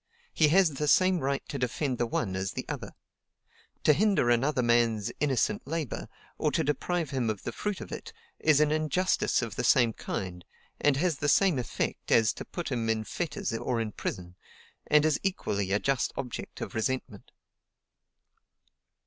He 0.33 0.47
has 0.47 0.71
the 0.71 0.87
same 0.87 1.19
right 1.19 1.47
to 1.47 1.59
defend 1.59 1.99
the 1.99 2.07
one 2.07 2.35
as 2.35 2.53
the 2.53 2.65
other. 2.67 2.95
To 3.83 3.93
hinder 3.93 4.31
another 4.31 4.63
man's 4.63 5.11
innocent 5.19 5.67
labor, 5.67 6.09
or 6.39 6.51
to 6.53 6.63
deprive 6.63 7.11
him 7.11 7.29
of 7.29 7.43
the 7.43 7.51
fruit 7.51 7.81
of 7.81 7.91
it, 7.91 8.11
is 8.39 8.59
an 8.59 8.71
injustice 8.71 9.43
of 9.43 9.55
the 9.57 9.63
same 9.63 9.93
kind, 9.93 10.43
and 10.79 10.97
has 10.97 11.19
the 11.19 11.29
same 11.29 11.59
effect 11.59 12.11
as 12.11 12.33
to 12.33 12.45
put 12.45 12.71
him 12.71 12.89
in 12.89 13.03
fetters 13.03 13.53
or 13.53 13.79
in 13.79 13.91
prison, 13.91 14.35
and 14.87 15.05
is 15.05 15.19
equally 15.21 15.71
a 15.71 15.77
just 15.77 16.13
object 16.17 16.61
of 16.61 16.73
resentment." 16.73 17.29